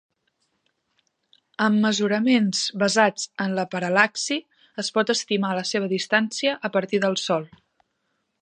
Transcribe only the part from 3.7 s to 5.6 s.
paral·laxi, es pot estimar